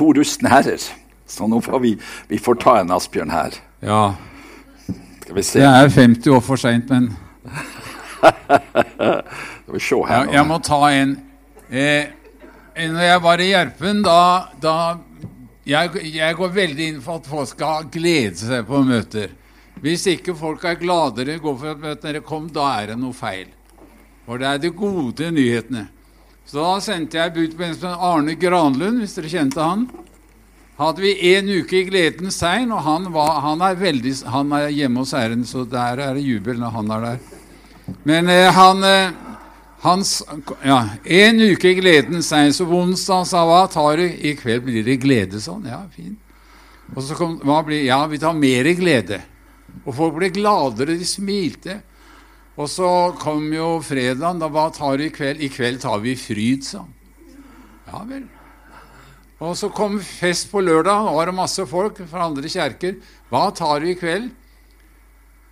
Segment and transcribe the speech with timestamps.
[0.00, 0.82] to rustne herrer.
[1.30, 1.94] Så nå får vi,
[2.28, 3.58] vi får ta en Asbjørn her.
[3.84, 4.04] Ja.
[5.22, 5.60] Skal vi se.
[5.60, 7.12] Det er 50 år for seint, men
[8.20, 10.32] Skal vi se her jeg, nå.
[10.34, 11.12] jeg må ta en.
[11.70, 12.16] Eh,
[12.80, 14.18] når jeg var i Gjerpen, da,
[14.62, 14.74] da
[15.68, 19.36] jeg, jeg går veldig inn for at folk skal glede seg på møter.
[19.80, 22.98] Hvis ikke folk er gladere går for et møte når det kom, da er det
[23.00, 23.48] noe feil.
[24.26, 25.86] For det er de gode nyhetene.
[26.50, 29.84] Så da sendte jeg bud på en som Arne Granlund, hvis dere kjente han.
[30.80, 34.72] Hadde vi en uke i Gledens tegn, og han, var, han, er veldig, han er
[34.74, 37.20] hjemme hos Herren, så der er det jubel når han er der.
[38.08, 39.12] Men eh, han eh,
[39.84, 40.16] hans,
[40.66, 44.08] ja, En uke i Gledens tegn, så onsdag sa hva tar du?
[44.08, 45.70] I kveld blir det glede, sånn.
[45.70, 46.18] Ja, fint.
[46.96, 49.20] Og så kom hva blir Ja, vi tar mer glede.
[49.84, 51.78] Og folk ble gladere, de smilte.
[52.60, 52.88] Og så
[53.20, 54.40] kom jo fredagen.
[54.42, 55.40] Da hva tar du i kveld?
[55.40, 56.92] I kveld tar vi fryd, sa han.
[57.90, 58.26] Ja vel.
[59.40, 61.06] Og så kom fest på lørdag.
[61.06, 62.98] Da var det masse folk fra andre kjerker.
[63.32, 64.28] Hva tar du i kveld?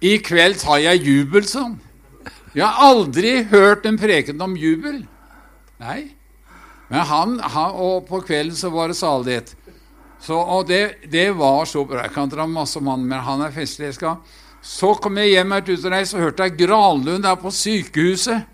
[0.05, 1.79] I kveld tar jeg jubel, sa han.
[2.55, 5.01] Jeg har aldri hørt en preken om jubel.
[5.81, 6.01] Nei.
[6.89, 9.55] Men han, han Og på kvelden så var det salighet.
[10.21, 12.03] Så, og det, det var så bra.
[12.05, 14.17] Jeg kan dra masse han, men han er festlighetska.
[14.69, 18.45] Så kom jeg hjem et utreist, og hørte jeg Granlund der på sykehuset.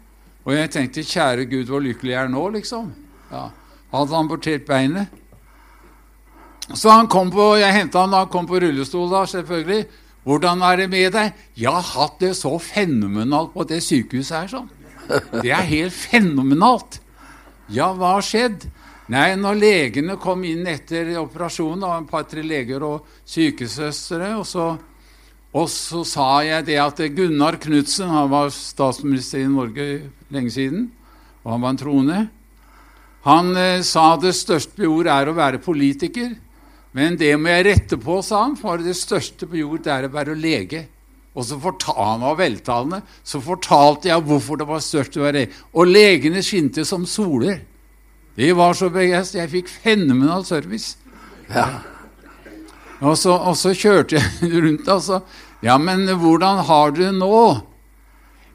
[0.45, 2.93] Og jeg tenkte kjære Gud, hvor lykkelig jeg er nå, liksom.
[3.33, 3.49] Ja.
[3.95, 5.11] Hadde amputert beinet?
[6.73, 9.85] Så han kom på, jeg henta han da han kom på rullestol, da, selvfølgelig.
[10.25, 14.49] 'Hvordan er det med deg?' 'Jeg har hatt det så fenomenalt på det sykehuset her',
[14.49, 14.71] sånn.
[15.43, 17.01] 'Det er helt fenomenalt'.
[17.69, 18.71] 'Ja, hva har skjedd?'
[19.09, 24.79] Nei, når legene kom inn etter operasjonen, da, et par-tre leger og sykesøstre, og så,
[25.55, 29.87] og så sa jeg det at Gunnar Knudsen, han var statsminister i Norge
[30.35, 30.89] lenge siden,
[31.45, 32.23] og han var en troende,
[33.25, 36.35] han eh, sa det største på jord er å være politiker.
[36.95, 40.13] Men det må jeg rette på, sa han, for det største på jord er å
[40.13, 40.85] være lege.
[41.35, 45.41] Og så fortalte han var veltalende, så fortalte jeg hvorfor det var størst å være
[45.41, 45.63] lege.
[45.73, 47.65] Og legene skinte som soler.
[48.37, 49.41] De var så begeistret.
[49.41, 50.99] Jeg fikk fenomenal service.
[51.49, 51.67] Ja.
[53.05, 55.23] Og så, og så kjørte jeg rundt og så
[55.65, 57.45] Ja, men hvordan har du det nå?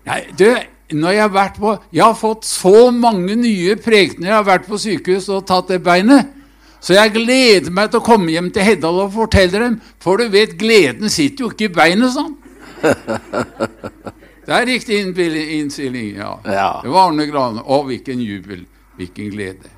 [0.06, 0.46] Nei, du,
[0.94, 4.30] når jeg har vært på Jeg har fått så mange nye prekener.
[4.30, 6.36] Jeg har vært på sykehus og tatt det beinet.
[6.80, 9.80] Så jeg gleder meg til å komme hjem til Heddal og fortelle dem.
[10.00, 12.38] For du vet, gleden sitter jo ikke i beinet sånn.
[14.50, 16.32] Det er riktig innstilling, ja.
[16.50, 16.70] Ja.
[16.82, 17.62] Det var Arne Grane.
[17.62, 18.64] Å, hvilken jubel.
[18.98, 19.70] Hvilken glede.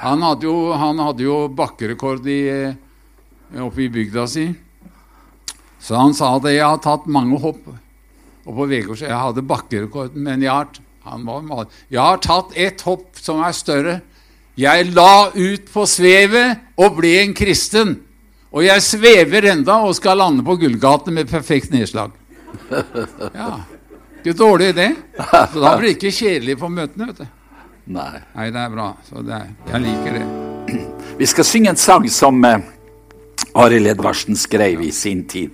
[0.00, 4.46] Han hadde jo, han hadde jo bakkerekord i, eh, oppe i bygda si.
[5.80, 7.62] Så han sa at Jeg har tatt mange hopp.
[8.48, 10.68] Og på Vegårs Jeg hadde bakkerekorden, men jeg har,
[11.04, 14.00] han var mal- jeg har tatt ett hopp som er større.
[14.58, 17.98] Jeg la ut på svevet og ble en kristen.
[18.50, 22.10] Og jeg svever enda og skal lande på Gullgaten med perfekt nedslag.
[23.34, 23.60] Ja,
[24.18, 24.88] Ikke dårlig, det.
[25.52, 27.06] Så da blir det ikke kjedelig på møtene.
[27.12, 27.26] vet du.
[27.94, 28.18] Nei.
[28.34, 28.88] Nei, det er bra.
[29.08, 30.24] Så det er, jeg liker det.
[31.20, 32.58] Vi skal synge en sang som eh,
[33.54, 35.50] Arild Edvardsen skrev i sin tid.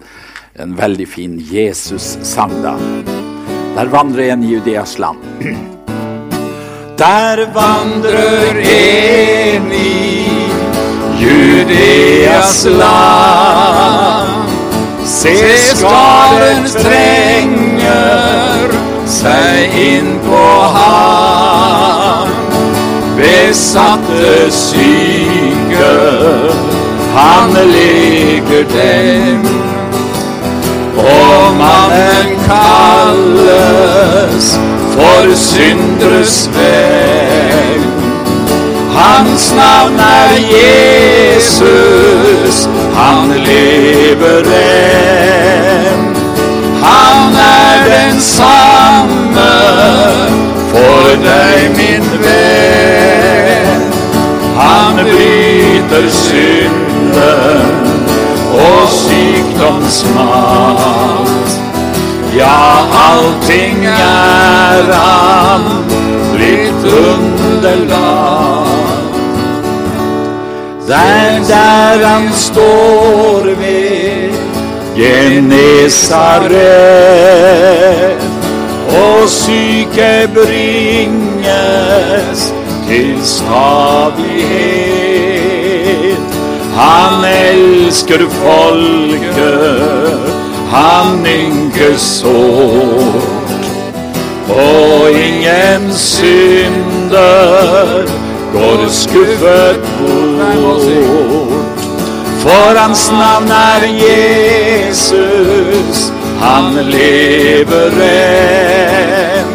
[0.54, 2.74] En veldig fin Jesus-sang, da.
[3.74, 5.18] Der vandrer en i Judeas land.
[6.98, 10.38] Der vandrer en i
[11.18, 14.50] Judeas land.
[15.04, 18.70] Se skaren trenger
[19.10, 20.44] seg inn på
[20.76, 22.30] ham.
[23.18, 25.92] Besatte syke,
[27.14, 29.42] han leger dem.
[30.96, 34.58] Og mannen kalles
[34.94, 37.84] for syndres venn.
[38.94, 46.06] Hans navn er Jesus, han lever enn.
[46.82, 49.50] Han er den samme
[50.70, 53.90] for deg, min venn.
[54.58, 56.10] Han bryter
[57.14, 58.06] synden
[58.54, 61.60] og sykdomsmakt.
[62.36, 65.62] Ja, allting er han
[66.34, 68.66] blitt underlag.
[70.88, 74.30] Der, der han står ved
[74.96, 76.54] Genesaret,
[78.88, 81.34] og syke bringes
[82.88, 84.83] til stadighet.
[86.76, 90.34] Han elsker folket,
[90.72, 93.68] han ynker sårt.
[94.50, 98.04] Og ingen synder
[98.52, 101.24] går skuffet bort.
[102.84, 106.00] hans navn er Jesus,
[106.40, 109.54] han lever enn.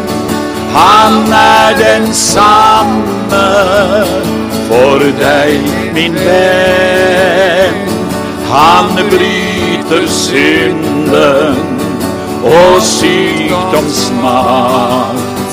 [0.74, 1.79] Han er
[5.00, 5.64] for deg,
[5.96, 7.88] min venn.
[8.50, 11.56] Han bryter synden
[12.44, 15.52] og sykdomsmakt.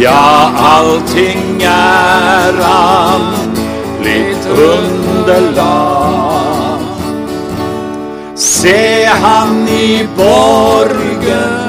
[0.00, 3.22] Ja, allting er han
[4.06, 6.80] litt underlag.
[8.36, 11.60] Se han i borgen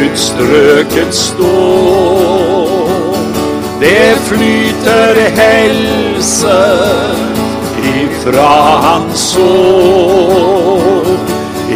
[0.00, 2.43] utstrøket stå.
[3.84, 6.60] Det flyter helse
[7.82, 8.52] ifra
[8.82, 11.06] hans sår.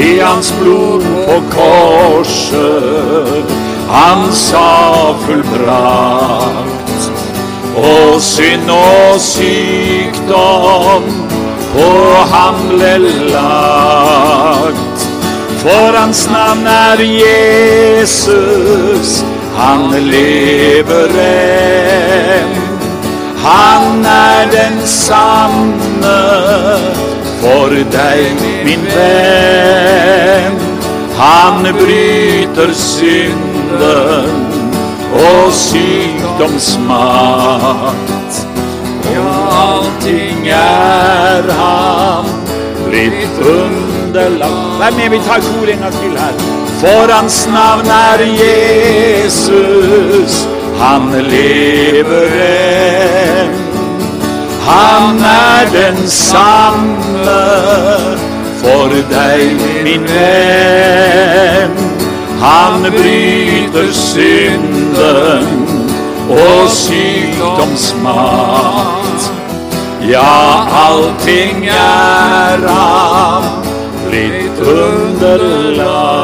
[0.00, 3.44] I hans blod på korset
[3.88, 7.10] han sa fullbrakt.
[7.76, 11.04] Og synd og sykdom
[11.74, 11.90] på
[12.32, 12.94] ham ble
[13.34, 15.04] lagt.
[15.60, 19.20] For hans navn er Jesus,
[19.58, 22.52] han lever enn.
[23.42, 26.18] Han er den samme
[27.40, 28.34] for deg,
[28.66, 30.56] min venn.
[31.18, 34.30] Han bryter synden
[35.18, 38.46] og sykdomsmakt.
[39.10, 39.30] Ja,
[39.64, 42.24] allting er han
[42.86, 43.36] blitt
[44.08, 44.80] underlagt.
[44.80, 46.32] Vær med, vi tar kor en gang til her.
[46.80, 50.48] For hans navn er Jesus,
[50.80, 53.54] han lever enn.
[54.68, 57.40] Han er den samme
[58.60, 61.72] for deg, min venn.
[62.38, 65.46] Han bryter synden
[66.28, 69.32] og sykdomsmat.
[70.08, 73.68] Ja, allting er ham
[74.08, 76.18] blitt underlagt.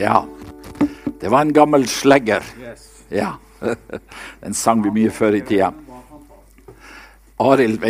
[0.00, 0.24] Ja,
[1.20, 2.42] det var en gammel slegger.
[3.08, 3.34] Ja,
[4.40, 5.72] Den sang vi mye før i tida.
[7.40, 7.84] Arild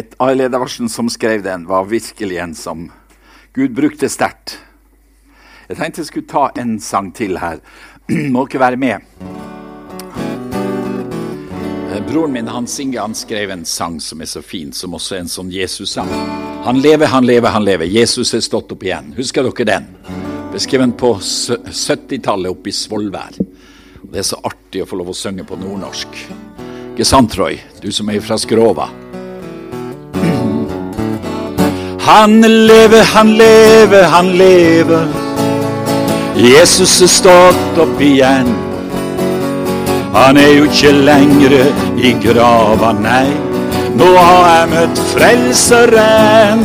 [0.46, 2.90] Edvardsen, som skrev den, var virkelig en som
[3.54, 4.58] Gud brukte sterkt.
[5.68, 7.62] Jeg tenkte jeg skulle ta en sang til her.
[8.34, 9.49] Må ikke være med.
[12.10, 15.20] Broren min Hans Inge han skrev en sang som er så fin, som også er
[15.22, 16.08] en sånn Jesus-sang.
[16.64, 17.86] Han lever, han lever, han lever.
[17.86, 19.12] Jesus er stått opp igjen.
[19.14, 19.84] Husker dere den?
[20.50, 23.38] Beskrevet på 70-tallet oppe i Svolvær.
[24.02, 26.18] Det er så artig å få lov å synge på nordnorsk.
[26.96, 27.60] Ikke sant, Roy?
[27.78, 28.88] Du som er fra Skrova.
[32.08, 35.06] Han lever, han lever, han lever.
[36.42, 38.50] Jesus er stått opp igjen.
[40.14, 41.62] Han er jo ikke lengre
[41.98, 43.28] i grava, nei.
[43.94, 46.64] Nå har jeg møtt Frelseren.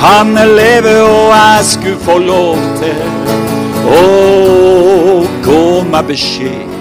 [0.00, 3.02] Han lever, og jeg skulle få lov til
[3.92, 4.00] å
[5.44, 6.76] gå med beskjed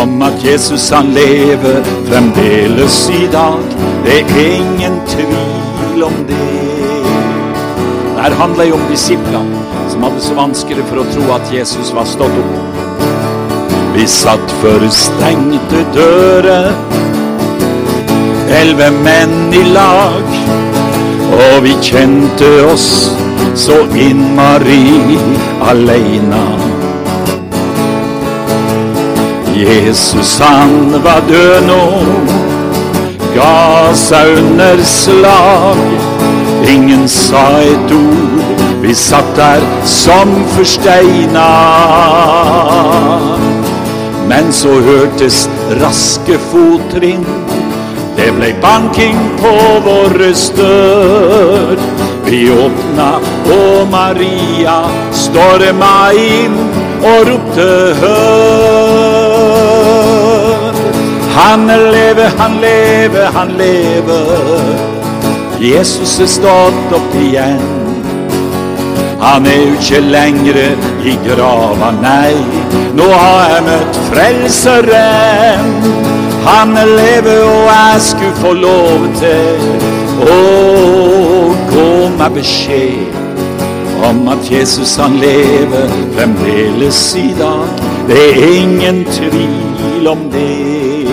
[0.00, 3.62] om at Jesus han lever fremdeles i dag.
[4.06, 6.40] Det er ingen tvil om det.
[8.20, 12.06] Det handler jo om disiplene som hadde så vanskelig for å tro at Jesus var
[12.06, 12.69] stått opp.
[14.00, 16.70] Vi satt for stengte dører,
[18.58, 20.30] elleve menn i lag.
[21.36, 22.86] Og vi kjente oss
[23.60, 25.18] så innmari
[25.68, 26.40] aleina.
[29.58, 31.84] Jesus han var død nå,
[33.36, 33.52] ga
[34.06, 35.84] seg under slag.
[36.72, 41.50] Ingen sa et ord, vi satt der som forsteina.
[44.30, 45.48] Men så hørtes
[45.80, 47.24] raske fottrinn.
[48.16, 49.54] Det ble banking på
[49.86, 51.76] våre dør.
[52.28, 53.08] Vi åpna,
[53.56, 54.76] og Maria
[55.10, 56.54] storma inn
[57.00, 57.70] og ropte
[58.02, 59.10] hør.
[61.34, 64.74] Han lever, han lever, han lever.
[65.60, 67.60] Jesus er stått opp igjen.
[69.20, 70.60] Han er jo ikke lenger
[71.04, 72.34] i grava, nei.
[72.96, 75.74] Nå har jeg møtt Frelseren.
[76.46, 79.66] Han lever, og jeg skulle få lov til
[80.24, 80.38] å
[81.68, 83.20] gå med beskjed
[84.08, 87.84] om at Jesus han lever fremdeles i dag.
[88.08, 91.06] Det er ingen tvil om det.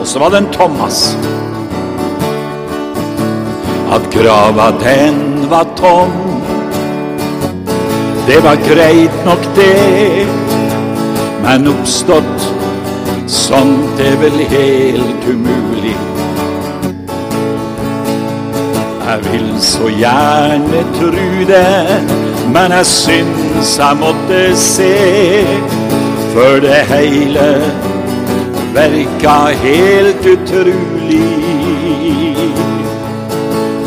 [0.00, 1.16] Og så var det en Thomas.
[3.92, 6.29] At grava den var tom.
[8.30, 10.26] Det var greit nok, det.
[11.42, 12.44] Men oppstått
[13.26, 15.96] sånt er vel helt umulig
[19.06, 21.98] Jeg vil så gjerne tru det,
[22.54, 24.92] men jeg syns jeg måtte se.
[26.30, 27.48] For det hele
[28.78, 31.26] verka helt utrolig.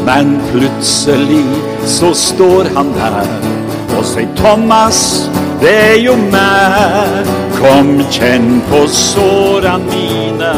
[0.03, 1.45] Men plutselig
[1.87, 3.62] så står han der
[4.03, 5.29] sier Thomas,
[5.61, 7.29] det er jo meg.
[7.57, 10.53] Kom, kjenn på såra mine,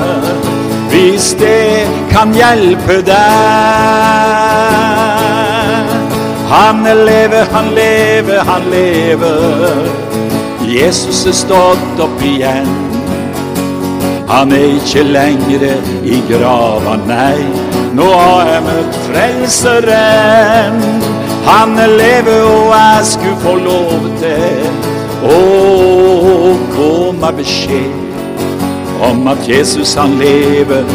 [0.89, 3.25] hvis det kan hjelpe deg.
[6.49, 9.89] Han lever, han lever, han lever.
[10.65, 12.69] Jesus er stått opp igjen.
[14.29, 15.67] Han er ikke lenger
[16.03, 17.45] i grava, nei.
[17.95, 20.81] Nå har jeg møtt Frelseren.
[21.45, 24.65] Han lever, og jeg skulle få lov til
[25.29, 25.39] å
[27.21, 27.91] med beskjed
[29.09, 30.83] om at Jesus han lever,